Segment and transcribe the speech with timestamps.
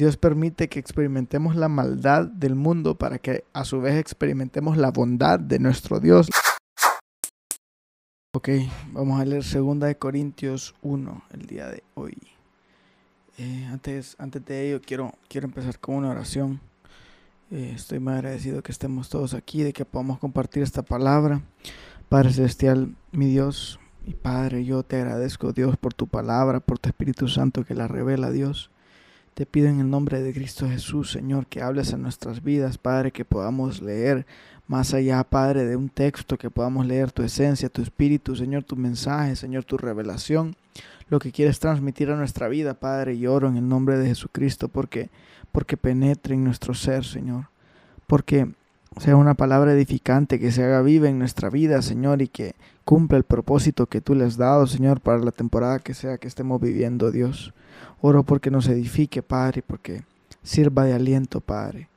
[0.00, 4.90] Dios permite que experimentemos la maldad del mundo para que a su vez experimentemos la
[4.90, 6.30] bondad de nuestro Dios.
[8.32, 8.48] Ok,
[8.92, 12.16] vamos a leer 2 Corintios 1 el día de hoy.
[13.36, 16.62] Eh, antes, antes de ello quiero, quiero empezar con una oración.
[17.50, 21.42] Eh, estoy muy agradecido que estemos todos aquí, de que podamos compartir esta palabra.
[22.08, 26.88] Padre Celestial, mi Dios, mi Padre, yo te agradezco, Dios, por tu palabra, por tu
[26.88, 28.70] Espíritu Santo que la revela, Dios.
[29.34, 33.10] Te pido en el nombre de Cristo Jesús, Señor, que hables en nuestras vidas, Padre,
[33.10, 34.26] que podamos leer
[34.66, 38.76] más allá, Padre, de un texto, que podamos leer tu esencia, tu espíritu, Señor, tu
[38.76, 40.56] mensaje, Señor, tu revelación,
[41.08, 44.68] lo que quieres transmitir a nuestra vida, Padre, y oro en el nombre de Jesucristo,
[44.68, 45.10] porque,
[45.50, 47.46] porque penetre en nuestro ser, Señor,
[48.06, 48.48] porque
[48.98, 52.54] sea una palabra edificante, que se haga viva en nuestra vida, Señor, y que
[52.90, 56.26] cumpla el propósito que tú le has dado, Señor, para la temporada que sea que
[56.26, 57.54] estemos viviendo, Dios.
[58.00, 60.02] Oro porque nos edifique, Padre, porque
[60.42, 61.88] sirva de aliento, Padre,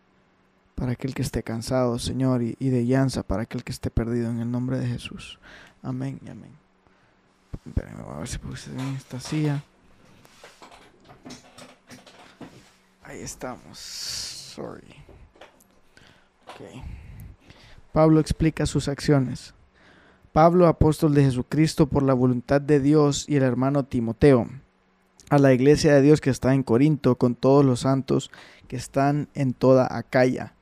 [0.76, 4.40] para aquel que esté cansado, Señor, y, de llanza para aquel que esté perdido, en
[4.40, 5.40] el nombre de Jesús.
[5.82, 6.52] Amén y amén.
[7.66, 9.64] Espérenme, a ver si puse en esta silla.
[13.04, 13.80] Ahí estamos.
[13.80, 14.94] Sorry.
[16.54, 16.84] Okay.
[17.92, 19.56] Pablo explica sus acciones.
[20.34, 24.50] Pablo, apóstol de Jesucristo por la voluntad de Dios, y el hermano Timoteo
[25.30, 28.30] a la iglesia de Dios que está en Corinto con todos los santos
[28.68, 30.54] que están en toda Acaya.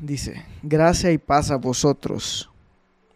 [0.00, 2.50] Dice, gracia y paz a vosotros,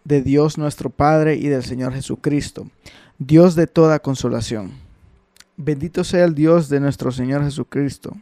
[0.05, 2.71] de Dios nuestro Padre y del Señor Jesucristo,
[3.19, 4.73] Dios de toda consolación.
[5.56, 8.17] Bendito sea el Dios de nuestro Señor Jesucristo.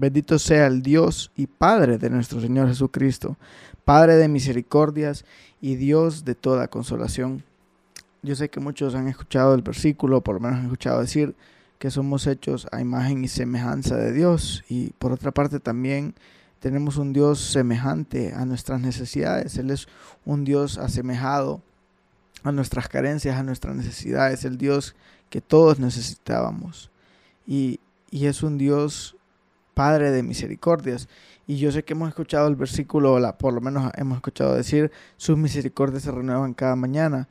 [0.00, 3.36] Bendito sea el Dios y Padre de nuestro Señor Jesucristo,
[3.84, 5.24] Padre de misericordias
[5.60, 7.44] y Dios de toda consolación
[8.22, 11.34] yo sé que muchos han escuchado el versículo, por lo menos han escuchado decir
[11.78, 14.62] que somos hechos a imagen y semejanza de Dios.
[14.68, 16.14] Y por otra parte también
[16.58, 19.56] tenemos un Dios semejante a nuestras necesidades.
[19.56, 19.88] Él es
[20.26, 21.62] un Dios asemejado
[22.42, 24.44] a nuestras carencias, a nuestras necesidades.
[24.44, 24.94] El Dios
[25.30, 26.90] que todos necesitábamos.
[27.46, 27.80] Y,
[28.10, 29.16] y es un Dios
[29.80, 31.08] Padre de misericordias.
[31.46, 35.38] Y yo sé que hemos escuchado el versículo, por lo menos hemos escuchado decir, sus
[35.38, 37.28] misericordias se renuevan cada mañana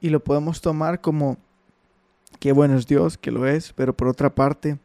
[0.00, 1.36] y lo podemos tomar como
[2.40, 4.80] que bueno es Dios, que lo es, pero por otra parte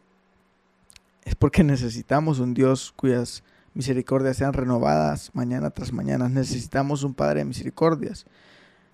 [1.25, 6.29] es porque necesitamos un Dios cuyas misericordias sean renovadas mañana tras mañana.
[6.29, 8.27] Necesitamos un Padre de misericordias.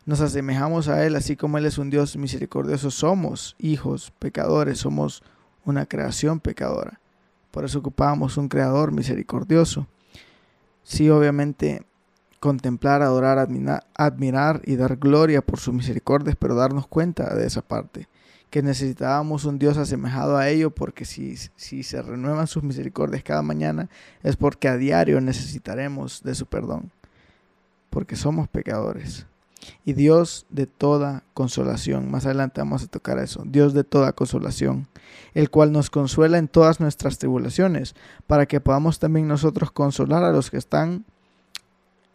[0.06, 2.89] Nos asemejamos a Él así como Él es un Dios misericordioso.
[2.89, 5.23] Somos hijos pecadores, somos
[5.66, 7.01] una creación pecadora.
[7.53, 9.86] Por eso ocupamos un creador misericordioso.
[10.81, 11.86] Sí, obviamente
[12.40, 18.09] contemplar, adorar, admirar, y dar gloria por sus misericordias, pero darnos cuenta de esa parte,
[18.50, 23.44] que necesitábamos un Dios asemejado a ello, porque si, si se renuevan sus misericordias cada
[23.44, 23.88] mañana,
[24.24, 26.92] es porque a diario necesitaremos de su perdón,
[27.92, 29.28] porque somos pecadores.
[29.85, 34.88] Y Dios de toda consolación, más adelante vamos a tocar eso, Dios de toda consolación,
[35.34, 37.96] el cual nos consuela en todas nuestras tribulaciones,
[38.28, 41.06] para que podamos también nosotros consolar a los que están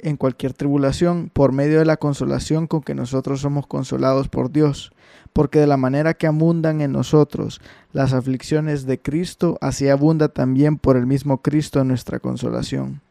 [0.00, 4.92] en cualquier tribulación por medio de la consolación con que nosotros somos consolados por Dios,
[5.32, 7.60] porque de la manera que abundan en nosotros
[7.92, 13.02] las aflicciones de Cristo, así abunda también por el mismo Cristo nuestra consolación.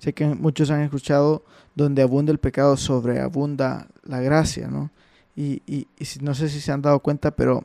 [0.00, 1.44] Sé que muchos han escuchado
[1.76, 4.90] donde abunda el pecado, sobreabunda la gracia, ¿no?
[5.36, 5.86] Y, y,
[6.20, 7.64] no sé si se han dado cuenta, pero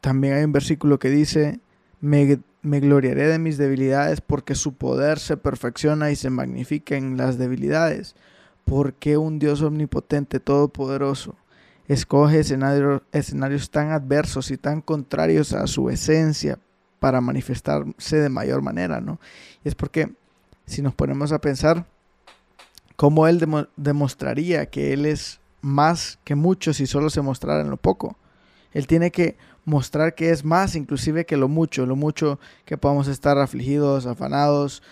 [0.00, 1.60] también hay un versículo que dice,
[2.00, 7.16] me me gloriaré de mis debilidades porque su poder se perfecciona y se magnifica en
[7.16, 8.14] las debilidades.
[8.64, 11.34] Porque un Dios omnipotente, todopoderoso,
[11.88, 16.58] escoge escenarios, tan adversos y tan contrarios a su esencia
[17.02, 19.18] para manifestarse de mayor manera, ¿no?
[19.64, 20.12] Y es porque
[20.66, 21.84] si nos ponemos a pensar
[22.94, 23.44] cómo Él
[23.76, 28.16] demostraría que Él es más que mucho si solo se mostrara en lo poco.
[28.72, 33.08] Él tiene que mostrar que es más inclusive que lo mucho, lo mucho que podamos
[33.08, 34.84] estar afligidos, afanados,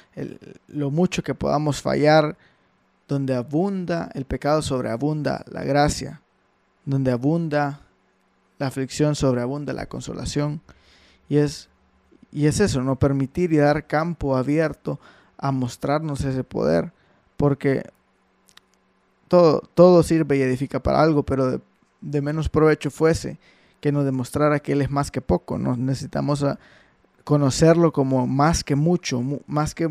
[0.66, 2.36] lo mucho que podamos fallar,
[3.06, 6.22] donde abunda el pecado sobreabunda la gracia,
[6.84, 7.82] donde abunda
[8.58, 10.60] la aflicción sobreabunda la consolación.
[11.28, 11.69] Y es,
[12.32, 15.00] y es eso, no permitir y dar campo abierto
[15.38, 16.92] a mostrarnos ese poder,
[17.36, 17.84] porque
[19.28, 21.60] todo, todo sirve y edifica para algo, pero
[22.00, 23.38] de menos provecho fuese
[23.80, 25.58] que nos demostrara que Él es más que poco.
[25.58, 26.58] Nos necesitamos ah,
[27.24, 29.90] conocerlo como más que mucho, más que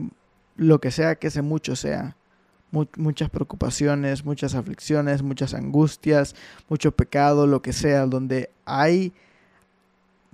[0.56, 2.16] lo que sea que ese mucho sea.
[2.98, 6.36] muchas preocupaciones, muchas aflicciones, muchas angustias,
[6.70, 9.14] mucho pecado, lo que sea, donde hay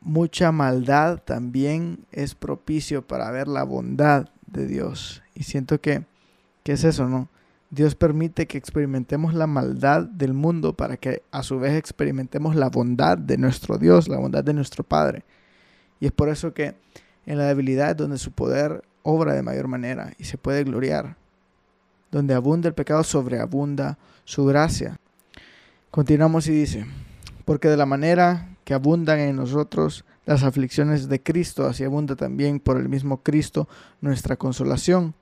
[0.06, 5.24] mucha maldad también es propicio para ver la bondad de Dios.
[5.34, 6.06] Y siento que,
[6.64, 7.28] que es eso, ¿no?
[7.72, 12.70] Dios permite que experimentemos la maldad del mundo para que a su vez experimentemos la
[12.70, 15.26] bondad de nuestro Dios, la bondad de nuestro Padre.
[16.00, 16.76] Y es por eso que
[17.26, 21.18] en la debilidad es donde su poder obra de mayor manera y se puede gloriar.
[22.12, 25.00] Donde abunda el pecado, sobreabunda su gracia.
[25.90, 26.86] Continuamos y dice,
[27.44, 32.60] porque de la manera que abundan en nosotros las aflicciones de Cristo, así abunda también
[32.60, 33.70] por el mismo Cristo
[34.02, 35.14] nuestra consolación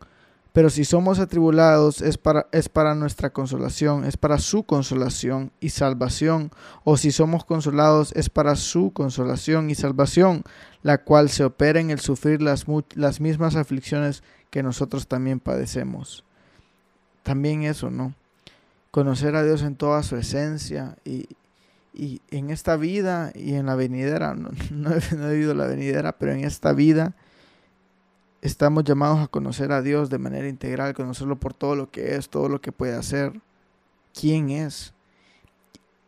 [0.53, 5.69] pero si somos atribulados es para, es para nuestra consolación, es para su consolación y
[5.69, 6.51] salvación.
[6.83, 10.43] O si somos consolados es para su consolación y salvación,
[10.83, 16.23] la cual se opera en el sufrir las, las mismas aflicciones que nosotros también padecemos.
[17.23, 18.13] También eso, ¿no?
[18.91, 21.27] Conocer a Dios en toda su esencia y,
[21.93, 26.17] y en esta vida y en la venidera, no, no, no he vivido la venidera,
[26.17, 27.15] pero en esta vida
[28.41, 32.29] estamos llamados a conocer a Dios de manera integral, conocerlo por todo lo que es,
[32.29, 33.39] todo lo que puede hacer,
[34.13, 34.93] quién es.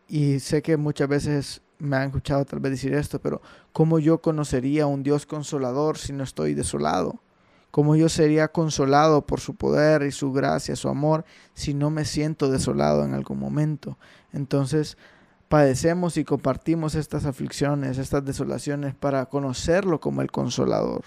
[0.08, 3.42] Y sé que muchas veces me han escuchado tal vez decir esto, pero
[3.72, 7.20] ¿cómo yo conocería a un Dios consolador si no estoy desolado?
[7.72, 12.06] ¿Cómo yo sería consolado por su poder y su gracia, su amor, si no me
[12.06, 13.98] siento desolado en algún momento?
[14.32, 14.98] Entonces,
[15.50, 21.04] padecemos y compartimos estas aflicciones, estas desolaciones para conocerlo como el consolador.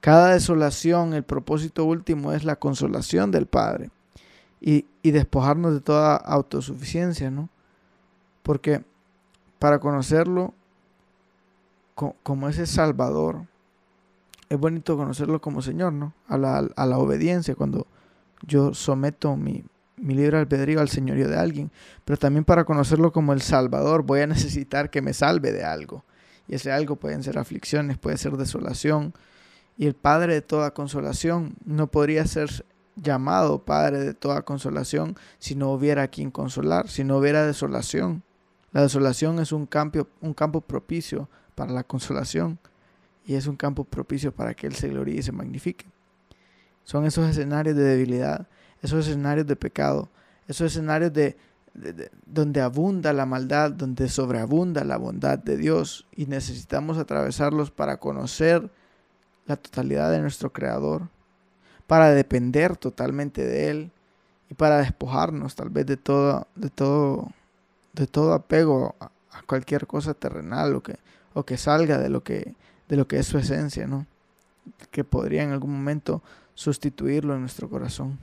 [0.00, 3.90] Cada desolación, el propósito último es la consolación del Padre
[4.60, 7.48] y, despojarnos de toda autosuficiencia, ¿no?
[8.42, 8.84] Porque
[9.58, 10.52] para conocerlo
[11.94, 13.46] como ese Salvador,
[14.48, 16.12] es bonito conocerlo como Señor, ¿no?
[16.28, 17.86] A la, a la obediencia, cuando
[18.42, 19.64] yo someto mi,
[19.96, 21.70] mi libre albedrío al señorío de alguien,
[22.04, 26.04] pero también para conocerlo como el Salvador voy a necesitar que me salve de algo.
[26.48, 29.14] Y ese algo pueden ser aflicciones, puede ser desolación,
[29.78, 32.64] y el Padre de toda consolación no podría ser
[32.96, 38.22] llamado Padre de toda consolación si no hubiera quien consolar, si no hubiera desolación.
[38.72, 42.58] La desolación es un campo, un campo propicio para la consolación
[43.26, 45.86] y es un campo propicio para que Él se gloríe y se magnifique.
[46.84, 48.46] Son esos escenarios de debilidad,
[48.82, 50.08] esos escenarios de pecado,
[50.46, 51.36] esos escenarios de,
[52.26, 58.70] donde abunda la maldad, donde sobreabunda la bondad de Dios y necesitamos atravesarlos para conocer
[59.46, 61.08] la totalidad de nuestro Creador,
[61.86, 63.90] para depender totalmente de Él
[64.50, 67.30] y para despojarnos tal vez de todo, de todo,
[67.92, 69.10] de todo apego a,
[69.46, 70.98] cualquier cosa terrenal o que,
[71.34, 72.54] o que salga de lo que,
[72.88, 74.06] de lo que es su esencia, ¿no?
[74.90, 76.22] Que podría en algún momento
[76.54, 78.18] sustituirlo en nuestro corazón.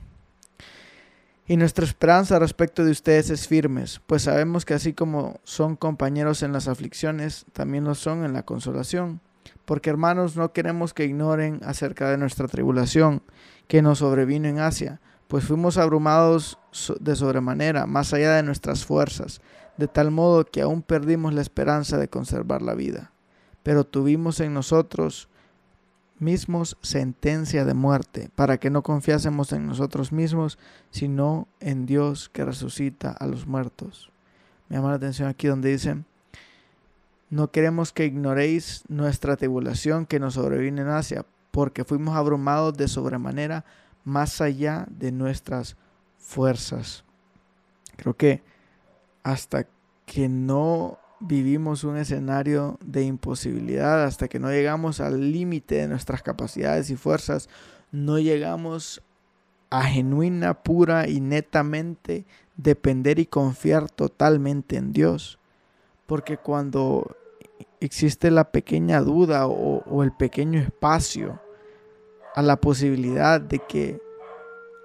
[1.46, 6.42] Y nuestra esperanza respecto de ustedes es firmes, pues sabemos que así como son compañeros
[6.42, 9.20] en las aflicciones, también lo son en la consolación
[9.64, 13.22] porque hermanos no queremos que ignoren acerca de nuestra tribulación
[13.66, 16.58] que nos sobrevino en Asia, pues fuimos abrumados
[17.00, 19.40] de sobremanera, más allá de nuestras fuerzas,
[19.76, 23.12] de tal modo que aún perdimos la esperanza de conservar la vida.
[23.62, 25.28] Pero tuvimos en nosotros
[26.24, 30.58] mismos sentencia de muerte, para que no confiásemos en nosotros mismos,
[30.90, 34.10] sino en Dios que resucita a los muertos.
[34.68, 36.02] Me llama la atención aquí donde dice,
[37.30, 42.88] no queremos que ignoréis nuestra tribulación que nos sobrevino en Asia, porque fuimos abrumados de
[42.88, 43.64] sobremanera
[44.02, 45.76] más allá de nuestras
[46.18, 47.04] fuerzas.
[47.96, 48.42] Creo que
[49.22, 49.66] hasta
[50.06, 56.22] que no vivimos un escenario de imposibilidad, hasta que no llegamos al límite de nuestras
[56.22, 57.48] capacidades y fuerzas,
[57.92, 59.02] no llegamos
[59.70, 62.26] a genuina, pura y netamente
[62.56, 65.38] depender y confiar totalmente en Dios.
[66.06, 67.16] Porque cuando
[67.80, 71.40] existe la pequeña duda o, el pequeño espacio
[72.34, 74.00] a la posibilidad de que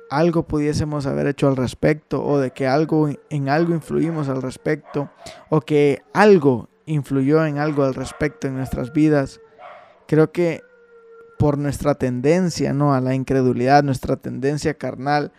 [0.10, 5.10] algo pudiésemos haber hecho al respecto o de que algo en algo influimos al respecto
[5.50, 9.40] o que algo influyó en algo al respecto en nuestras vidas.
[10.08, 10.64] Creo que
[11.38, 12.94] por nuestra tendencia, ¿no?
[12.94, 15.32] a la incredulidad, nuestra tendencia carnal,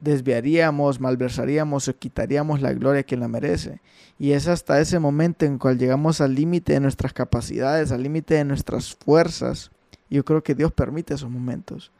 [0.00, 3.80] desviaríamos, malversaríamos o quitaríamos la gloria que la merece.
[4.18, 8.34] Y es hasta ese momento en cual llegamos al límite de nuestras capacidades, al límite
[8.34, 9.70] de nuestras fuerzas.
[10.10, 11.90] Yo creo que Dios permite esos momentos.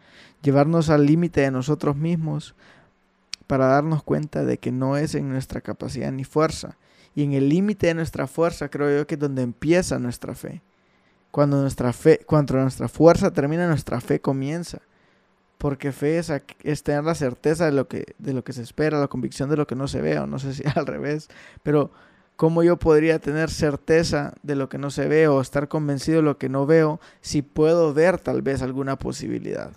[0.45, 2.55] Llevarnos al límite de nosotros mismos
[3.49, 6.79] para darnos cuenta de que no es en nuestra capacidad ni fuerza.
[7.17, 10.63] Y en el límite de nuestra fuerza creo yo que es donde empieza nuestra fe.
[11.33, 14.81] Cuando nuestra fe, cuando nuestra fuerza termina, nuestra fe comienza
[15.59, 19.09] porque fe es, tener la certeza de lo, que, de lo que se espera, la
[19.09, 21.29] convicción de lo que no se ve, o no sé si al revés,
[21.63, 21.91] pero
[22.37, 26.25] ¿Cómo yo podría tener certeza de lo que no se ve o estar convencido de
[26.25, 29.71] lo que no veo si puedo ver tal vez alguna posibilidad?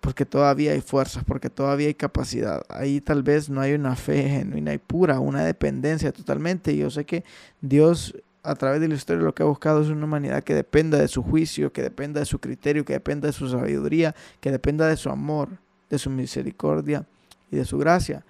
[0.00, 2.62] Porque todavía hay fuerzas, porque todavía hay capacidad.
[2.68, 6.72] Ahí tal vez no hay una fe genuina y pura, una dependencia totalmente.
[6.72, 7.24] Y yo sé que
[7.60, 10.98] Dios a través de la historia lo que ha buscado es una humanidad que dependa
[10.98, 14.86] de su juicio, que dependa de su criterio, que dependa de su sabiduría, que dependa
[14.86, 15.50] de su amor,
[15.90, 17.04] de su misericordia
[17.50, 18.24] y de su gracia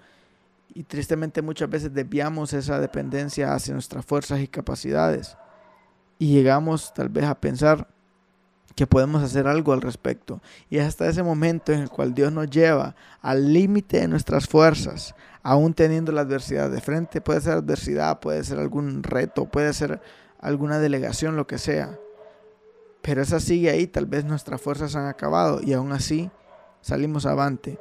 [0.73, 5.35] y tristemente muchas veces desviamos esa dependencia hacia nuestras fuerzas y capacidades
[6.17, 7.87] y llegamos tal vez a pensar
[8.79, 10.41] que podemos hacer algo al respecto.
[10.69, 14.47] Y es hasta ese momento en el cual Dios nos lleva al límite de nuestras
[14.47, 17.19] fuerzas, aún teniendo la adversidad de frente.
[17.19, 19.99] Puede ser adversidad, puede ser algún reto, puede ser
[20.39, 21.99] alguna delegación, lo que sea.
[23.01, 26.31] Pero esa sigue ahí, tal vez nuestras fuerzas han acabado y aún así
[26.79, 27.77] salimos avante.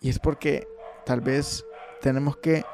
[0.00, 0.66] Y es porque
[1.04, 1.62] tal vez
[2.00, 2.64] tenemos que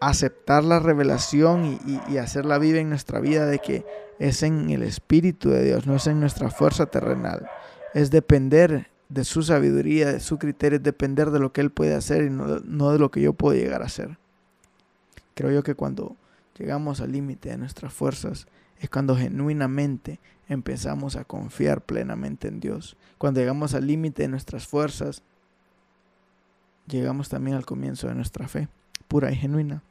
[0.00, 1.78] aceptar la revelación
[2.08, 3.84] y, hacerla viva en nuestra vida de que
[4.18, 7.48] es en el Espíritu de Dios, no es en nuestra fuerza terrenal.
[7.94, 11.94] Es depender de su sabiduría, de su criterio, es depender de lo que Él puede
[11.94, 14.18] hacer y no, no de lo que yo puedo llegar a hacer.
[15.34, 16.16] Creo yo que cuando
[16.58, 18.46] llegamos al límite de nuestras fuerzas
[18.80, 22.96] es cuando genuinamente empezamos a confiar plenamente en Dios.
[23.18, 25.22] Cuando llegamos al límite de nuestras fuerzas
[26.88, 28.68] llegamos también al comienzo de nuestra fe,
[29.08, 29.82] pura y genuina.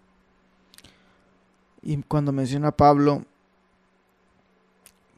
[1.81, 3.25] Y cuando menciona Pablo,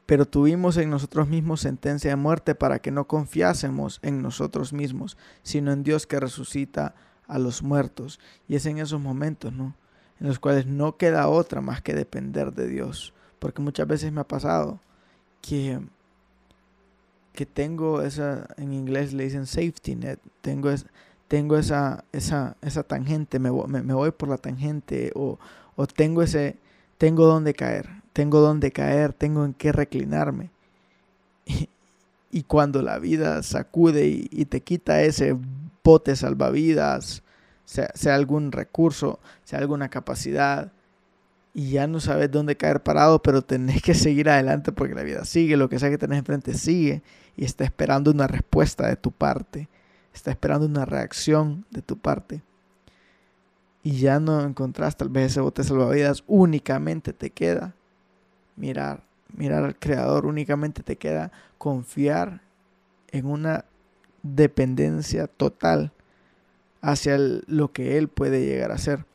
[0.05, 5.17] pero tuvimos en nosotros mismos sentencia de muerte para que no confiásemos en nosotros mismos,
[5.43, 6.95] sino en Dios que resucita
[7.27, 8.19] a los muertos.
[8.47, 9.75] Y es en esos momentos, ¿no?
[10.19, 13.13] En los cuales no queda otra más que depender de Dios.
[13.37, 14.79] Porque muchas veces me ha pasado
[15.41, 15.79] que,
[17.33, 20.87] que tengo esa, en inglés le dicen safety net, tengo esa
[21.29, 25.37] tengo esa, esa, esa tangente, me, me, voy por la tangente o,
[25.75, 26.57] o, tengo ese,
[26.97, 30.49] tengo donde caer, tengo donde caer, tengo en qué reclinarme.
[32.31, 35.35] Y, cuando la vida sacude y, te quita ese
[35.83, 37.23] bote salvavidas,
[37.65, 40.71] sea, sea, algún recurso, sea alguna capacidad,
[41.55, 45.25] y ya no sabes dónde caer parado, pero tenés que seguir adelante porque la vida
[45.25, 47.01] sigue, lo que sea que tenés enfrente sigue
[47.35, 49.67] y está esperando una respuesta de tu parte
[50.13, 52.41] está esperando una reacción de tu parte
[53.83, 57.73] y ya no encontrás tal vez ese bote salvavidas, únicamente te queda
[58.55, 59.03] mirar,
[59.35, 62.41] mirar al Creador, únicamente te queda confiar
[63.07, 63.65] en una
[64.21, 65.91] dependencia total
[66.81, 69.05] hacia lo que Él puede llegar a ser.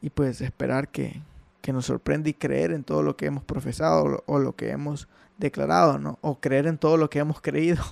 [0.00, 1.22] Y pues esperar que,
[1.60, 5.08] que, nos sorprenda y creer en todo lo que hemos profesado o, lo que hemos
[5.38, 6.18] declarado, ¿no?
[6.20, 7.82] O creer en todo lo que hemos creído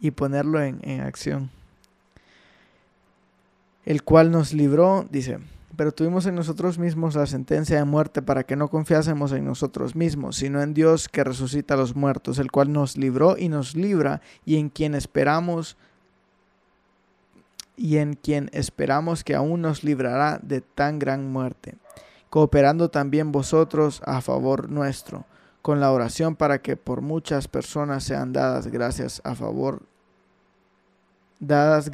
[0.00, 1.50] y ponerlo en, en acción.
[3.84, 5.38] El cual nos libró, dice,
[5.76, 9.94] pero tuvimos en nosotros mismos la sentencia de muerte para que no confiásemos en nosotros
[9.94, 13.76] mismos, sino en Dios que resucita a los muertos, el cual nos libró y nos
[13.76, 15.76] libra, y en quien esperamos
[17.76, 21.74] y en quien esperamos que aún nos librará de tan gran muerte,
[22.30, 25.26] cooperando también vosotros a favor nuestro,
[25.66, 29.82] con la oración para que por muchas personas sean dadas gracias a favor,
[31.40, 31.90] dadas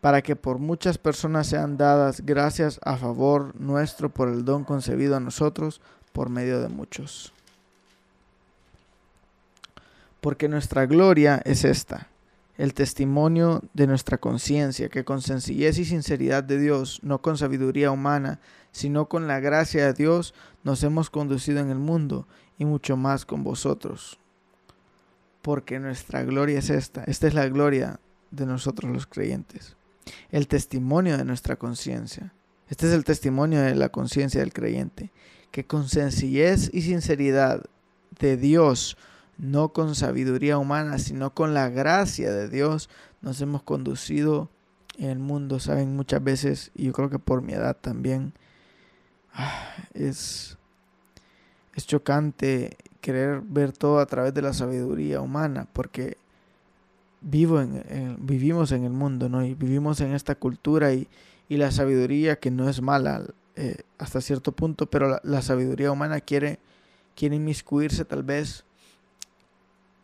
[0.00, 5.14] para que por muchas personas sean dadas gracias a favor nuestro por el don concebido
[5.14, 5.82] a nosotros
[6.14, 7.34] por medio de muchos.
[10.22, 12.08] Porque nuestra gloria es esta,
[12.56, 17.90] el testimonio de nuestra conciencia, que con sencillez y sinceridad de Dios, no con sabiduría
[17.90, 18.40] humana,
[18.72, 20.32] sino con la gracia de Dios,
[20.64, 22.26] nos hemos conducido en el mundo
[22.60, 24.20] y mucho más con vosotros.
[25.42, 27.98] Porque nuestra gloria es esta, esta es la gloria
[28.30, 29.74] de nosotros los creyentes
[30.30, 32.32] el testimonio de nuestra conciencia.
[32.68, 35.10] Este es el testimonio de la conciencia del creyente,
[35.50, 37.64] que con sencillez y sinceridad
[38.18, 38.96] de Dios,
[39.38, 42.88] no con sabiduría humana, sino con la gracia de Dios,
[43.22, 44.50] nos hemos conducido
[44.98, 45.58] en el mundo.
[45.58, 48.34] Saben, muchas veces, y yo creo que por mi edad también,
[49.32, 50.56] ah, es,
[51.74, 56.16] es chocante querer ver todo a través de la sabiduría humana, porque
[57.20, 59.44] vivo en, vivimos en el mundo, ¿no?
[59.44, 61.08] Y vivimos en esta cultura y,
[61.48, 63.24] la sabiduría que no es mala
[63.56, 66.60] eh, hasta cierto punto, pero la, sabiduría humana quiere,
[67.16, 68.64] quiere inmiscuirse tal vez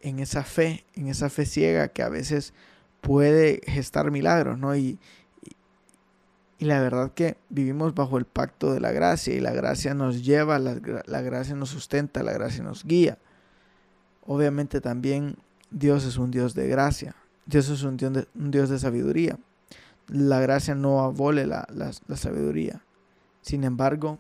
[0.01, 2.53] en esa fe, en esa fe ciega que a veces
[3.01, 4.75] puede gestar milagros, ¿no?
[4.75, 4.99] Y,
[6.59, 10.25] y, la verdad que vivimos bajo el pacto de la gracia y la gracia nos
[10.25, 13.19] lleva, la, la gracia nos sustenta, la gracia nos guía.
[14.27, 15.37] Obviamente también
[15.71, 17.15] Dios es un Dios de gracia.
[17.47, 19.39] Dios es un Dios de, un Dios de sabiduría.
[20.09, 21.67] La gracia no abole la,
[22.15, 22.83] sabiduría.
[23.41, 24.19] Sin embargo,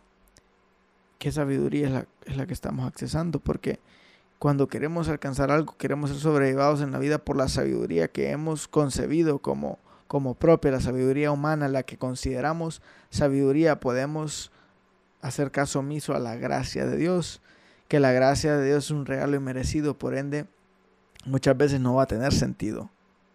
[1.18, 3.40] ¿qué sabiduría es la, es la que estamos accesando?
[3.40, 3.80] Porque
[4.38, 8.68] cuando queremos alcanzar algo, queremos ser sobrellevados en la vida por la sabiduría que hemos
[8.68, 14.52] concebido como, como propia, la sabiduría humana, la que consideramos sabiduría, podemos
[15.20, 17.40] hacer caso omiso a la gracia de Dios,
[17.88, 20.46] que la gracia de Dios es un regalo inmerecido, por ende,
[21.24, 22.90] muchas veces no va a tener sentido.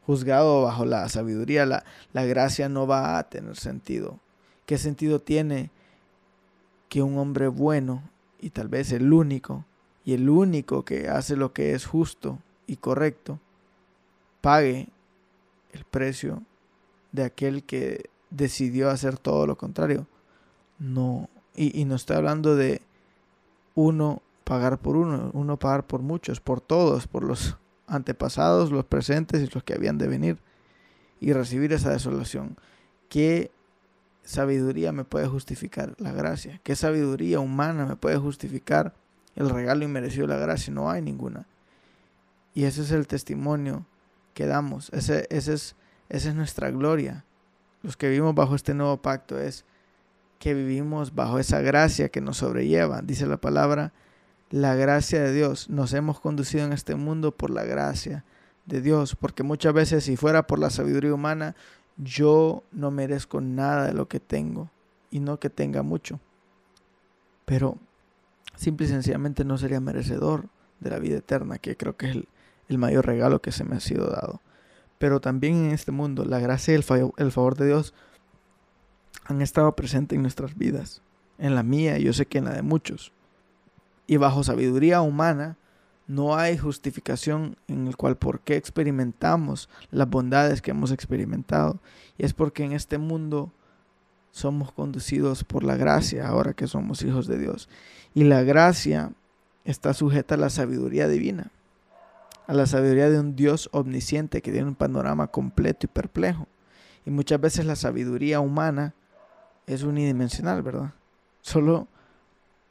[0.05, 4.19] Juzgado bajo la sabiduría, la, la gracia no va a tener sentido.
[4.65, 5.69] ¿Qué sentido tiene
[6.89, 8.03] que un hombre bueno,
[8.39, 9.65] y tal vez el único,
[10.03, 13.39] y el único que hace lo que es justo y correcto,
[14.41, 14.89] pague
[15.71, 16.41] el precio
[17.11, 20.07] de aquel que decidió hacer todo lo contrario.
[20.79, 22.81] No, y, y no estoy hablando de
[23.75, 29.41] uno pagar por uno, uno pagar por muchos, por todos, por los antepasados, los presentes
[29.41, 30.37] y los que habían de venir,
[31.19, 32.57] y recibir esa desolación.
[33.09, 33.51] ¿Qué
[34.23, 36.59] sabiduría me puede justificar la gracia?
[36.63, 38.93] ¿Qué sabiduría humana me puede justificar
[39.35, 40.73] el regalo inmerecido de la gracia?
[40.73, 41.45] No hay ninguna.
[42.53, 43.85] Y ese es el testimonio
[44.33, 45.75] que damos, ese, ese es,
[46.11, 47.25] esa es nuestra gloria.
[47.81, 49.65] Los que vivimos bajo este nuevo pacto es
[50.39, 53.01] que vivimos bajo esa gracia que nos sobrelleva.
[53.01, 53.93] Dice la palabra,
[54.49, 55.69] la gracia de Dios.
[55.69, 58.25] Nos hemos conducido en este mundo por la gracia
[58.65, 61.55] de Dios, porque muchas veces si fuera por la sabiduría humana,
[61.97, 64.69] yo no merezco nada de lo que tengo
[65.09, 66.19] y no que tenga mucho.
[67.45, 67.77] Pero
[68.55, 70.49] simple y sencillamente no sería merecedor
[70.79, 72.15] de la vida eterna, que creo que es
[72.67, 74.41] el, mayor regalo que se me ha sido dado.
[75.01, 77.93] Pero también en este mundo, la gracia y el, favor, el favor de Dios
[79.25, 81.01] han estado presentes en nuestras vidas,
[81.39, 83.11] en la mía y yo sé que en la de muchos
[84.11, 85.57] y bajo sabiduría humana
[86.05, 91.79] no hay justificación en el cual por qué experimentamos las bondades que hemos experimentado.
[92.17, 93.53] Y es porque en este mundo
[94.31, 97.69] somos conducidos por la gracia ahora que somos hijos de Dios.
[98.13, 99.13] Y la gracia
[99.63, 101.51] está sujeta a la sabiduría divina,
[102.51, 106.49] a la sabiduría de un Dios omnisciente que tiene un panorama completo y perplejo.
[107.05, 108.93] Y muchas veces la sabiduría humana
[109.67, 110.91] es unidimensional, ¿verdad?
[111.39, 111.87] Solo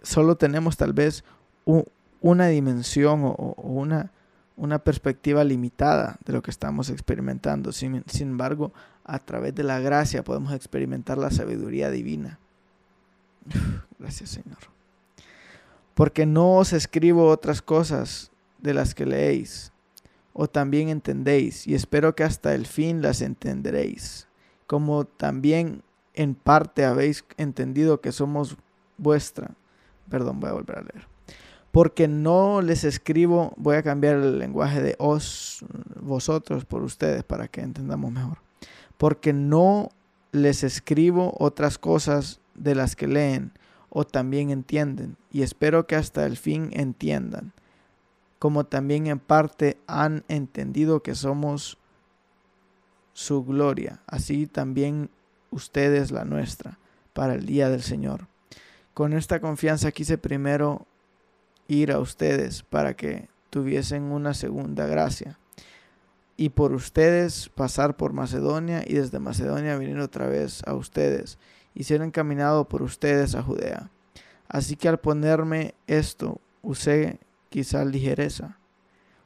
[0.02, 1.24] solo tenemos tal vez
[2.20, 4.12] una dimensión o, una,
[4.59, 7.72] una, perspectiva limitada de lo que estamos experimentando.
[7.72, 12.38] Sin, sin embargo, a través de la gracia podemos experimentar la sabiduría divina.
[13.98, 14.59] Gracias Señor.
[15.94, 18.31] Porque no os escribo otras cosas
[18.62, 19.72] de las que leéis
[20.40, 24.26] o también entendéis, y espero que hasta el fin las entenderéis,
[24.66, 25.83] como también
[26.14, 28.57] en parte habéis entendido que somos
[28.96, 29.55] vuestra
[30.09, 31.07] Perdón, voy a volver a leer.
[31.70, 35.62] Porque no les escribo, voy a cambiar el lenguaje de os,
[36.00, 38.38] vosotros, por ustedes, para que entendamos mejor.
[38.96, 39.90] Porque no
[40.33, 43.53] les escribo otras cosas de las que leen
[43.90, 47.53] o también entienden, y espero que hasta el fin entiendan,
[48.40, 51.76] como también en parte han entendido que somos
[53.12, 55.11] su gloria, así también
[55.50, 56.79] ustedes la nuestra,
[57.12, 58.29] para el día del Señor.
[58.94, 60.87] Con esta confianza quise primero
[61.68, 65.38] ir a ustedes para que tuviesen una segunda gracia.
[66.38, 71.37] Y por ustedes pasar por Macedonia y desde Macedonia venir otra vez a ustedes
[71.74, 73.90] y ser encaminado por ustedes a Judea.
[74.48, 78.56] Así que al ponerme esto, usé quizá ligereza.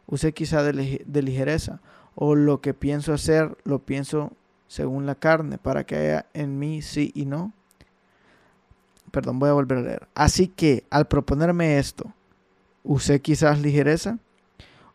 [0.07, 1.81] Usé quizá de, de ligereza.
[2.17, 4.33] O lo que pienso hacer, lo pienso
[4.67, 7.53] según la carne, para que haya en mí sí y no
[9.15, 10.09] perdón, voy a volver a leer.
[10.15, 12.13] Así que al proponerme esto,
[12.83, 14.19] usé quizás ligereza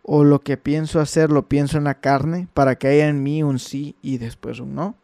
[0.03, 3.43] o lo que pienso hacer lo pienso en la carne para que haya en mí
[3.43, 4.95] un sí y después un no.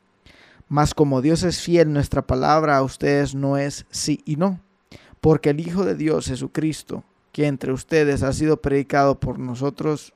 [0.68, 4.60] Mas como Dios es fiel, nuestra palabra a ustedes no es sí y no,
[5.22, 7.04] porque el Hijo de Dios, Jesucristo,
[7.36, 10.14] que entre ustedes ha sido predicado por nosotros,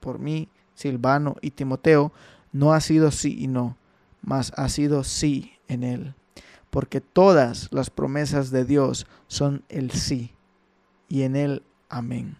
[0.00, 2.10] por mí, Silvano y Timoteo,
[2.52, 3.76] no ha sido sí y no,
[4.22, 6.14] mas ha sido sí en él
[6.70, 10.34] porque todas las promesas de Dios son el sí
[11.08, 12.36] y en él amén.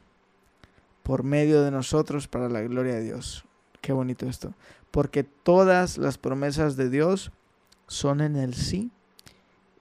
[1.03, 3.45] Por medio de nosotros para la gloria de Dios.
[3.81, 4.55] Qué bonito esto.
[4.91, 7.33] Porque todas las promesas de Dios
[7.87, 8.91] son en el sí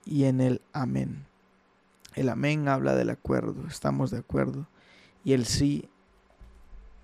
[0.06, 1.27] y en el amén.
[2.18, 4.66] El amén habla del acuerdo, estamos de acuerdo.
[5.24, 5.88] Y el sí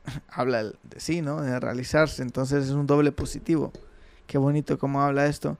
[0.28, 1.40] habla de sí, ¿no?
[1.40, 2.22] De realizarse.
[2.22, 3.72] Entonces es un doble positivo.
[4.26, 5.58] Qué bonito cómo habla esto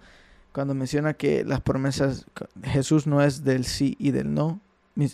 [0.55, 2.27] cuando menciona que las promesas,
[2.63, 4.61] Jesús no es del sí y del no,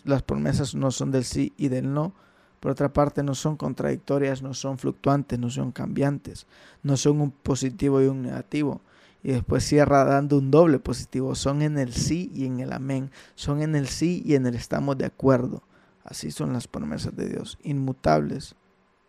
[0.04, 2.12] las promesas no son del sí y del no,
[2.60, 6.46] por otra parte no son contradictorias, no son fluctuantes, no son cambiantes,
[6.82, 8.82] no son un positivo y un negativo.
[9.22, 11.34] Y después cierra dando un doble positivo.
[11.34, 13.10] Son en el sí y en el amén.
[13.34, 15.62] Son en el sí y en el estamos de acuerdo.
[16.04, 18.54] Así son las promesas de Dios, inmutables,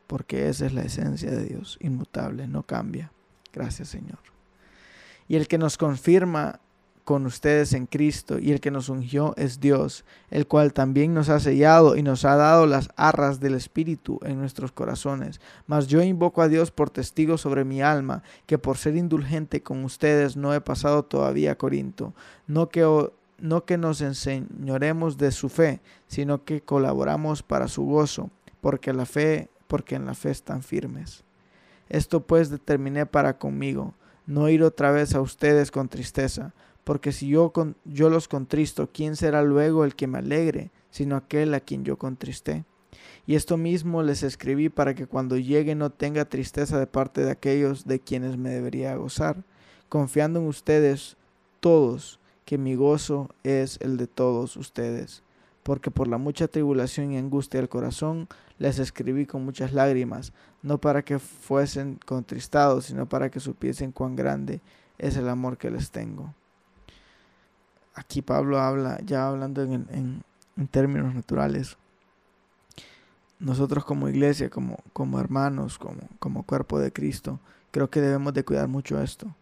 [0.08, 3.12] porque esa es la esencia de Dios, inmutable, no cambia.
[3.54, 4.19] Gracias Señor.
[5.28, 6.60] Y el que nos confirma
[7.12, 11.28] con ustedes en Cristo y el que nos ungió es Dios, el cual también nos
[11.28, 15.41] ha sellado y nos ha dado las arras del Espíritu en nuestros corazones.
[15.67, 19.84] Mas yo invoco a Dios por testigo sobre mi alma, que por ser indulgente con
[19.84, 22.13] ustedes no he pasado todavía a Corinto,
[22.47, 28.30] no que, no que nos enseñoremos de su fe, sino que colaboramos para su gozo,
[28.62, 31.26] porque la fe, porque en la fe están firmes.
[31.89, 33.95] Esto pues determiné para conmigo,
[34.28, 38.89] no ir otra vez a ustedes con tristeza, porque si yo, con, yo los contristo,
[38.91, 42.65] ¿quién será luego el que me alegre, sino aquel a quien yo contristé?
[43.28, 47.32] Y esto mismo les escribí para que cuando llegue no tenga tristeza de parte de
[47.32, 49.44] aquellos de quienes me debería gozar,
[49.89, 51.17] confiando en ustedes
[51.60, 55.24] todos, que mi gozo es el de todos ustedes.
[55.63, 60.80] Porque por la mucha tribulación y angustia del corazón les escribí con muchas lágrimas, no
[60.80, 64.62] para que fuesen contristados, sino para que supiesen cuán grande
[64.98, 66.34] es el amor que les tengo
[67.94, 70.24] aquí Pablo habla, ya hablando en,
[70.70, 71.78] términos naturales,
[73.40, 77.40] nosotros como iglesia, como, como hermanos, como, como cuerpo de Cristo,
[77.72, 79.34] creo que debemos de cuidar mucho esto.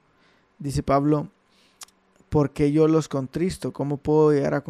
[0.58, 1.30] Dice Pablo,
[2.30, 3.74] porque yo los contristo?
[3.74, 4.64] ¿Cómo puedo llegar a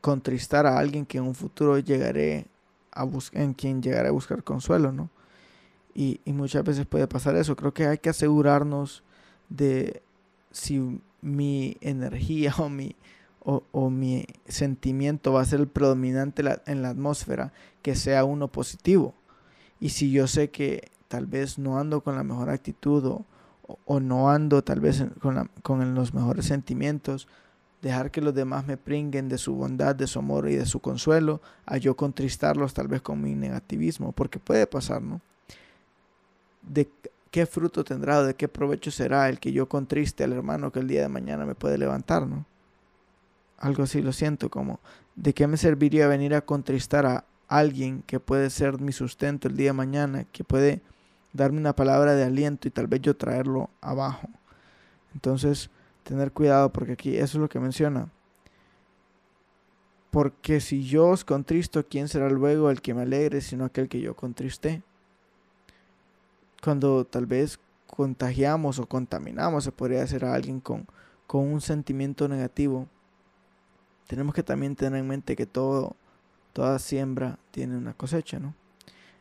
[0.00, 2.46] contristar a alguien que en un futuro llegaré
[2.92, 5.10] a buscar, en quien llegaré a buscar consuelo, ¿no?
[5.94, 7.56] Y, y muchas veces puede pasar eso.
[7.56, 9.02] Creo que hay que asegurarnos
[9.48, 10.02] de
[10.52, 12.96] si mi energía o mi,
[13.42, 19.14] o, mi sentimiento va a ser el predominante en la atmósfera, que sea uno positivo.
[19.80, 23.24] Y si yo sé que tal vez no ando con la mejor actitud o,
[23.84, 25.04] o no ando tal vez
[25.62, 27.28] con, los mejores sentimientos,
[27.82, 30.80] dejar que los demás me pringuen de su bondad, de su amor y de su
[30.80, 35.20] consuelo, a yo contristarlos tal vez con mi negativismo, porque puede pasar, ¿no?
[36.62, 36.88] ¿De
[37.30, 40.80] qué fruto tendrá o de qué provecho será el que yo contriste al hermano que
[40.80, 42.44] el día de mañana me puede levantar, ¿no?
[43.60, 44.80] Algo así lo siento, como
[45.14, 49.56] de qué me serviría venir a contristar a alguien que puede ser mi sustento el
[49.56, 50.80] día de mañana, que puede
[51.32, 54.28] darme una palabra de aliento y tal vez yo traerlo abajo.
[55.14, 55.70] Entonces,
[56.04, 58.08] tener cuidado porque aquí eso es lo que menciona.
[60.10, 64.00] Porque si yo os contristo, ¿quién será luego el que me alegre sino aquel que
[64.00, 64.82] yo contristé?
[66.62, 70.86] Cuando tal vez contagiamos o contaminamos, se podría hacer a alguien con,
[71.26, 72.88] con un sentimiento negativo,
[74.10, 75.94] tenemos que también tener en mente que todo,
[76.52, 78.56] toda siembra tiene una cosecha, ¿no?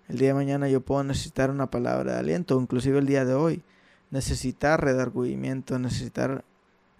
[0.08, 3.36] El día de mañana yo puedo necesitar una palabra de aliento, inclusive el día de
[3.36, 3.62] hoy,
[4.10, 6.44] necesitar redargüimiento, necesitar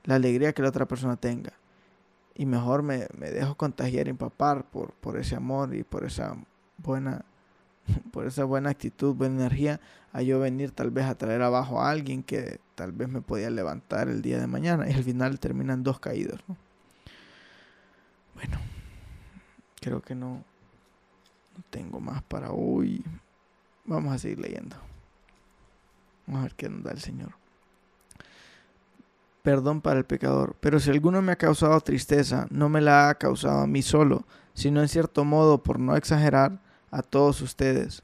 [0.04, 1.54] la alegría que la otra persona tenga.
[2.36, 6.38] Y mejor me, me dejo contagiar y empapar por, por ese amor y por esa
[6.78, 7.26] buena
[8.12, 9.80] por esa buena actitud, buena energía,
[10.14, 13.50] a yo venir tal vez a traer abajo a alguien que tal vez me podía
[13.50, 16.40] levantar el día de mañana y al final terminan dos caídos.
[16.48, 16.56] ¿no?
[18.40, 18.58] Bueno,
[19.82, 20.46] creo que no,
[21.70, 23.04] tengo más para hoy.
[23.84, 24.78] Vamos a seguir leyendo.
[26.26, 27.32] Vamos a ver qué nos el Señor.
[29.42, 33.16] Perdón para el pecador, pero si alguno me ha causado tristeza, no me la ha
[33.16, 38.04] causado a mí solo, sino en cierto modo, por no exagerar, a todos ustedes.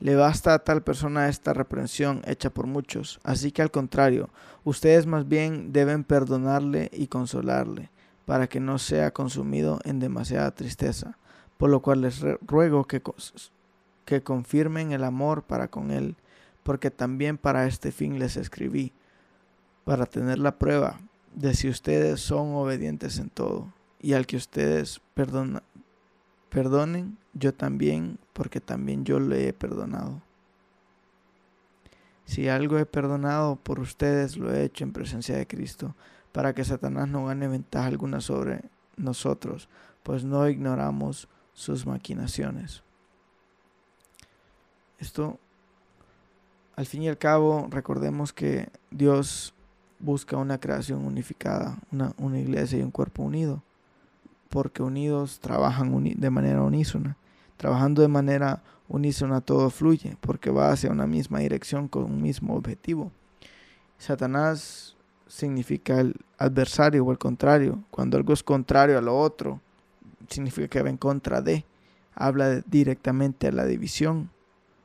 [0.00, 4.30] Le basta a tal persona esta reprensión hecha por muchos, así que al contrario,
[4.64, 7.90] ustedes más bien deben perdonarle y consolarle
[8.24, 11.18] para que no sea consumido en demasiada tristeza,
[11.58, 13.02] por lo cual les ruego que,
[14.04, 16.16] que confirmen el amor para con él,
[16.62, 18.92] porque también para este fin les escribí,
[19.84, 21.00] para tener la prueba
[21.34, 25.00] de si ustedes son obedientes en todo, y al que ustedes
[26.50, 30.22] perdonen, yo también, porque también yo le he perdonado.
[32.24, 35.94] Si algo he perdonado por ustedes, lo he hecho en presencia de Cristo,
[36.34, 38.62] para que Satanás no gane ventaja alguna sobre
[38.96, 39.68] nosotros,
[40.02, 42.82] pues no ignoramos sus maquinaciones.
[44.98, 45.38] Esto,
[46.74, 49.54] al fin y al cabo, recordemos que Dios
[50.00, 53.62] busca una creación unificada, una, iglesia y un cuerpo unido,
[54.48, 57.16] porque unidos trabajan de manera unísona.
[57.58, 62.56] Trabajando de manera unísona todo fluye, porque va hacia una misma dirección con un mismo
[62.56, 63.12] objetivo.
[63.98, 64.93] Satanás
[65.26, 67.84] significa el adversario o el contrario.
[67.90, 69.60] Cuando algo es contrario a lo otro,
[70.28, 71.64] significa que va en contra de.
[72.14, 74.30] Habla directamente a la división,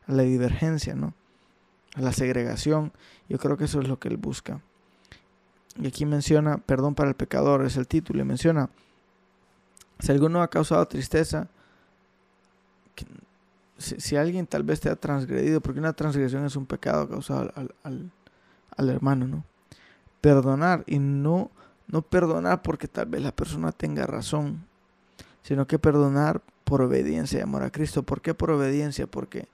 [0.08, 1.14] a la divergencia, ¿no?
[1.96, 2.92] A la segregación.
[3.28, 4.62] Yo creo que eso es lo que él busca.
[5.78, 8.70] y aquí menciona perdón para el pecador, es el título, y menciona,
[10.00, 11.48] si alguno ha causado tristeza,
[13.78, 18.12] si, alguien tal vez te ha transgredido, porque una transgresión es un pecado causado al,
[18.76, 19.44] al hermano, ¿no?
[20.22, 21.52] Perdonar y no,
[21.88, 24.66] no perdonar porque tal vez la persona tenga razón,
[25.44, 28.04] sino que perdonar por obediencia y amor a Cristo.
[28.04, 29.08] ¿Por qué por obediencia?
[29.08, 29.48] Porque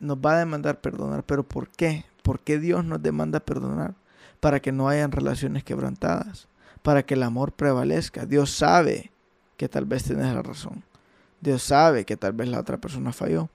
[0.00, 2.04] nos va a demandar perdonar, pero ¿por qué?
[2.22, 3.94] ¿Por qué Dios nos demanda perdonar?
[4.40, 6.48] Para que no hayan relaciones quebrantadas,
[6.82, 8.26] para que el amor prevalezca.
[8.26, 9.12] Dios sabe
[9.56, 10.82] que tal vez tienes la razón.
[11.40, 13.48] Dios sabe que tal vez la otra persona falló.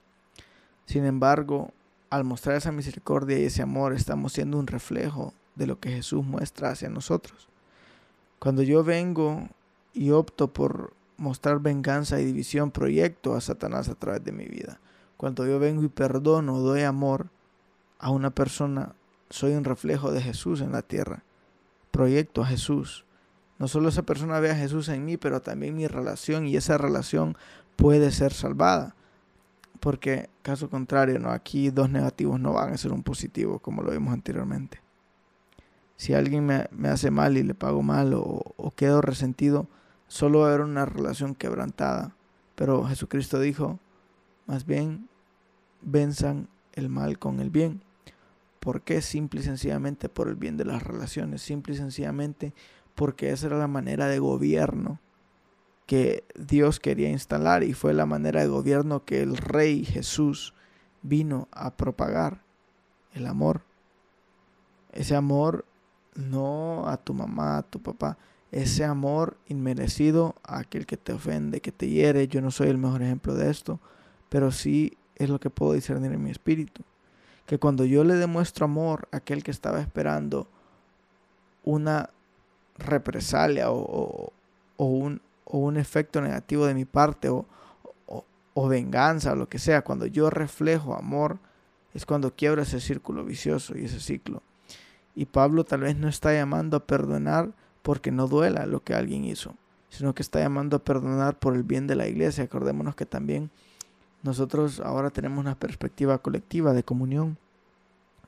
[0.86, 1.70] Sin embargo,
[2.10, 6.24] al mostrar esa misericordia y ese amor, estamos siendo un reflejo de lo que Jesús
[6.24, 7.48] muestra hacia nosotros.
[8.38, 9.48] Cuando yo vengo
[9.92, 14.80] y opto por mostrar venganza y división, proyecto a Satanás a través de mi vida.
[15.16, 17.26] Cuando yo vengo y perdono, doy amor
[17.98, 18.94] a una persona,
[19.28, 21.24] soy un reflejo de Jesús en la tierra.
[21.90, 23.04] Proyecto a Jesús.
[23.58, 26.78] No solo esa persona ve a Jesús en mí, pero también mi relación y esa
[26.78, 27.36] relación
[27.74, 28.94] puede ser salvada.
[29.80, 33.90] Porque caso contrario, no aquí dos negativos no van a ser un positivo, como lo
[33.90, 34.80] vimos anteriormente.
[35.98, 39.66] Si alguien me, hace mal y le pago mal o, o quedo resentido,
[40.06, 42.14] solo va a haber una relación quebrantada.
[42.54, 43.80] Pero Jesucristo dijo,
[44.46, 45.08] más bien,
[45.82, 47.82] venzan el mal con el bien.
[48.60, 49.02] ¿Por qué?
[49.02, 51.42] Simple y sencillamente por el bien de las relaciones.
[51.42, 52.54] Simple y sencillamente
[52.94, 55.00] porque esa era la manera de gobierno
[55.86, 60.54] que Dios quería instalar y fue la manera de gobierno que el rey Jesús
[61.02, 62.42] vino a propagar.
[63.14, 63.62] El amor.
[64.92, 65.64] Ese amor
[66.18, 68.18] no a tu mamá, a tu papá,
[68.50, 72.28] ese amor inmerecido a aquel que te ofende, que te hiere.
[72.28, 73.80] Yo no soy el mejor ejemplo de esto,
[74.28, 76.82] pero sí es lo que puedo discernir en mi espíritu.
[77.46, 80.48] Que cuando yo le demuestro amor a aquel que estaba esperando
[81.64, 82.10] una
[82.76, 84.32] represalia o,
[84.76, 87.46] un, un, efecto negativo de mi parte o,
[88.54, 91.38] o venganza o lo que sea, cuando yo reflejo amor,
[91.94, 94.42] es cuando quiebra ese círculo vicioso y ese ciclo.
[95.18, 97.50] Y Pablo tal vez no está llamando a perdonar
[97.82, 99.56] porque no duela lo que alguien hizo,
[99.88, 102.44] sino que está llamando a perdonar por el bien de la iglesia.
[102.44, 103.50] Acordémonos que también
[104.22, 107.36] nosotros ahora tenemos una perspectiva colectiva de comunión,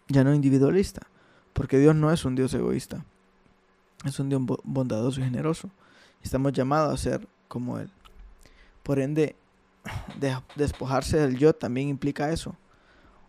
[0.08, 1.06] ya no individualista,
[1.52, 3.04] porque Dios no es un Dios egoísta,
[4.04, 5.70] es un Dios bondadoso y generoso.
[6.24, 7.92] Estamos llamados a ser como Él.
[8.82, 9.36] Por ende,
[10.56, 12.56] despojarse del yo también implica eso.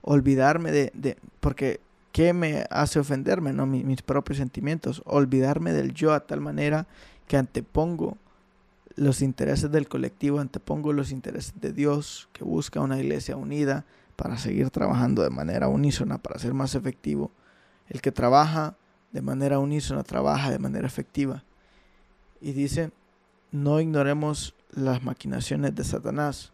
[0.01, 1.79] Olvidarme de, de porque
[2.11, 3.53] ¿Qué me hace ofenderme?
[3.53, 5.01] No, mis, propios sentimientos.
[5.05, 6.87] Olvidarme del yo a tal manera
[7.27, 8.17] que antepongo
[8.95, 13.85] los intereses del colectivo, antepongo los intereses de Dios, que busca una iglesia unida
[14.17, 17.31] para seguir trabajando de manera unísona, para ser más efectivo.
[17.87, 18.75] El que trabaja
[19.13, 21.43] de manera unísona, trabaja de manera efectiva.
[22.41, 22.91] Y dice,
[23.51, 26.51] no ignoremos las maquinaciones de Satanás,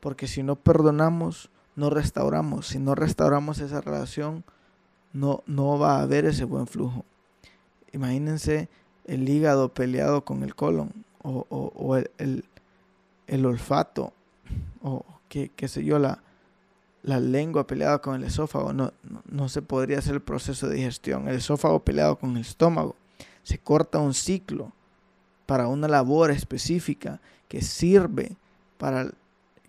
[0.00, 2.68] porque si no perdonamos, no restauramos.
[2.68, 4.44] Si no restauramos esa relación,
[5.16, 7.04] no, no va a haber ese buen flujo.
[7.92, 8.68] Imagínense
[9.06, 14.12] el hígado peleado con el colon o, el, olfato
[14.82, 16.22] o qué, sé yo, la,
[17.02, 18.74] la lengua peleada con el esófago.
[18.74, 18.92] No,
[19.30, 21.28] no, se podría hacer el proceso de digestión.
[21.28, 22.94] El esófago peleado con el estómago.
[23.42, 24.72] Se corta un ciclo
[25.46, 28.36] para una labor específica que sirve
[28.76, 29.10] para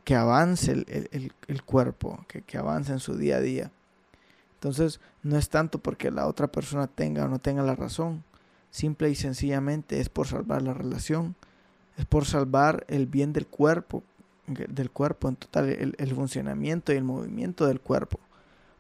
[0.03, 3.71] que avance el, cuerpo, que, que avance en su día a día.
[4.57, 8.23] Entonces, no es tanto porque la otra persona tenga o no tenga la razón.
[8.71, 11.35] Simple y sencillamente es por salvar la relación.
[11.95, 14.03] Es por salvar el bien del cuerpo,
[14.47, 18.19] del cuerpo en total, el, funcionamiento y el movimiento del cuerpo.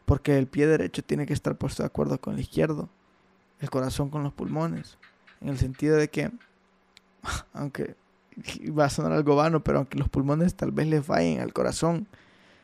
[0.05, 2.89] Porque el pie derecho tiene que estar puesto de acuerdo con el izquierdo.
[3.59, 4.97] El corazón con los pulmones.
[5.41, 6.31] En el sentido de que,
[7.53, 7.95] aunque
[8.77, 12.07] va a sonar algo vano, pero aunque los pulmones tal vez le fallen al corazón,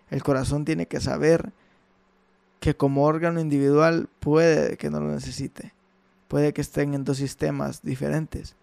[0.10, 1.52] el corazón tiene que saber
[2.64, 5.74] que como órgano individual puede que no lo necesite.
[6.30, 8.56] Puede que estén en dos sistemas diferentes.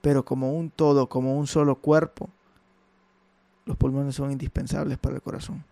[0.00, 2.30] Pero como un todo, como un solo cuerpo,
[3.66, 5.66] los pulmones son indispensables para el corazón.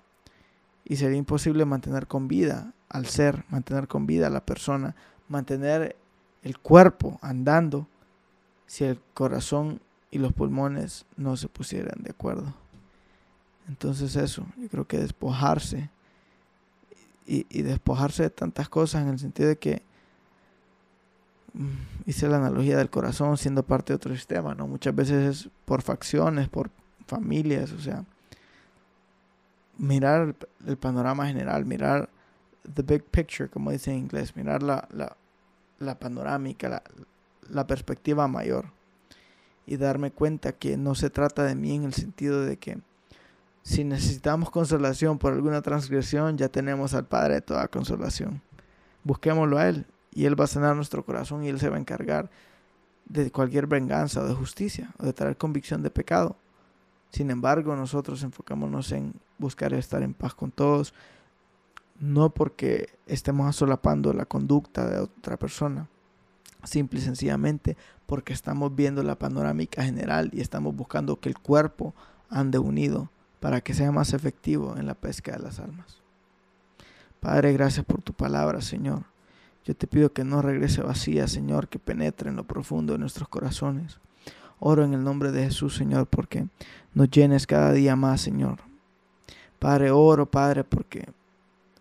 [0.84, 4.94] Y sería imposible mantener con vida al ser, mantener con vida a la persona,
[5.28, 5.96] mantener
[6.42, 7.88] el cuerpo andando
[8.66, 12.52] si el corazón y los pulmones no se pusieran de acuerdo.
[13.68, 15.88] Entonces eso, yo creo que despojarse
[17.26, 19.82] y, despojarse de tantas cosas en el sentido de que
[21.54, 24.66] mm, hice la analogía del corazón siendo parte de otro sistema, ¿no?
[24.66, 26.70] Muchas veces es por facciones, por
[27.06, 28.04] familias, o sea,
[29.78, 30.34] mirar
[30.66, 32.08] el panorama general, mirar
[32.74, 34.86] the big picture, como dice en inglés, mirar la,
[35.78, 36.82] la panorámica, la,
[37.50, 38.66] la perspectiva mayor
[39.66, 42.78] y darme cuenta que no se trata de mí en el sentido de que
[43.64, 48.42] si necesitamos consolación por alguna transgresión, ya tenemos al Padre de toda consolación.
[49.04, 51.80] Busquémoslo a Él y Él va a sanar nuestro corazón y Él se va a
[51.80, 52.30] encargar
[53.06, 56.36] de cualquier venganza o de justicia o de traer convicción de pecado.
[57.10, 60.92] Sin embargo, nosotros enfocémonos en buscar estar en paz con todos,
[61.98, 65.88] no porque estemos asolapando la conducta de otra persona,
[66.64, 71.94] simple y sencillamente porque estamos viendo la panorámica general y estamos buscando que el cuerpo
[72.28, 73.08] ande unido
[73.44, 75.98] para que sea más efectivo en la pesca de las almas.
[77.20, 79.02] Padre, gracias por tu palabra, Señor.
[79.66, 83.28] Yo te pido que no regrese vacía, Señor, que penetre en lo profundo de nuestros
[83.28, 84.00] corazones.
[84.60, 86.46] Oro en el nombre de Jesús, Señor, porque
[86.94, 88.60] nos llenes cada día más, Señor.
[89.58, 91.06] Padre, oro, Padre, porque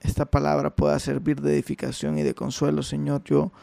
[0.02, 3.23] esta palabra pueda servir de edificación y de consuelo, Señor.
[3.23, 3.54] Yo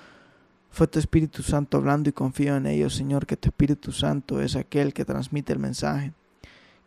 [0.71, 4.57] fue tu Espíritu Santo hablando y confío en ello, Señor, que tu Espíritu Santo es
[4.57, 6.15] aquel que transmite el mensaje.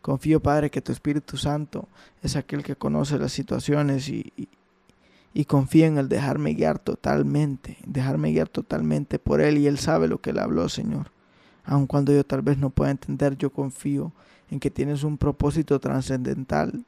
[0.04, 1.88] Confío, Padre, que tu Espíritu Santo
[2.22, 4.34] es aquel que conoce las situaciones y,
[5.34, 10.10] y, confío en el dejarme guiar totalmente, dejarme guiar totalmente por Él y Él sabe
[10.10, 11.10] lo que Él habló, Señor.
[11.64, 14.12] Aun cuando yo tal vez no pueda entender, yo confío
[14.52, 16.84] en que tienes un propósito trascendental,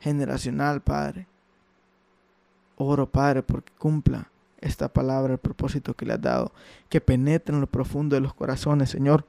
[0.00, 1.28] generacional, Padre.
[2.74, 4.28] Oro, Padre, porque cumpla
[4.60, 6.50] esta palabra, el propósito que le has dado,
[6.88, 9.24] que penetre en lo profundo de los corazones, Señor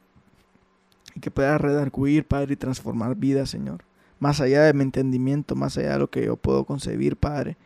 [1.15, 3.83] y que pueda redarguir, Padre, y transformar vidas, Señor.
[4.19, 7.57] Más allá de mi entendimiento, más allá de lo que yo puedo concebir, Padre,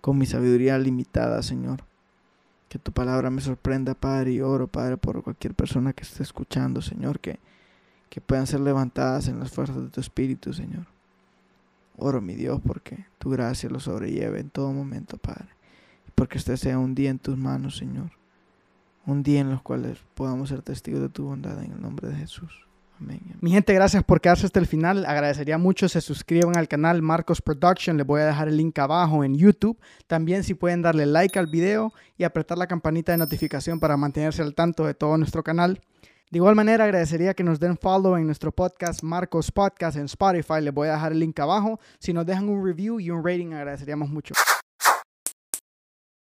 [0.00, 1.84] con mi sabiduría limitada, Señor.
[2.68, 6.80] Que tu palabra me sorprenda, Padre, y oro, Padre, por cualquier persona que esté escuchando,
[6.80, 7.38] Señor, que,
[8.08, 10.86] que puedan ser levantadas en las fuerzas de tu Espíritu, Señor.
[11.96, 15.48] Oro, mi Dios, porque tu gracia lo sobrelleve en todo momento, Padre.
[16.06, 18.10] Y porque este sea un día en tus manos, Señor.
[19.06, 22.16] Un día en los cuales podamos ser testigos de tu bondad en el nombre de
[22.16, 22.65] Jesús.
[22.98, 25.04] Mi gente, gracias por quedarse hasta el final.
[25.04, 27.96] Agradecería mucho se suscriban al canal Marcos Production.
[27.96, 29.78] Les voy a dejar el link abajo en YouTube.
[30.06, 34.42] También si pueden darle like al video y apretar la campanita de notificación para mantenerse
[34.42, 35.80] al tanto de todo nuestro canal.
[36.30, 40.60] De igual manera, agradecería que nos den follow en nuestro podcast Marcos Podcast en Spotify.
[40.60, 41.78] Les voy a dejar el link abajo.
[41.98, 44.34] Si nos dejan un review y un rating, agradeceríamos mucho.